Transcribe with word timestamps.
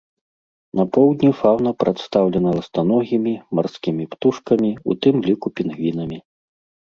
На 0.77 0.83
поўдні 0.95 1.29
фаўна 1.41 1.71
прадстаўлена 1.81 2.49
ластаногімі, 2.59 3.33
марскімі 3.59 4.03
птушкамі, 4.15 4.71
у 4.93 4.99
тым 5.07 5.15
ліку 5.31 5.47
пінгвінамі. 5.57 6.17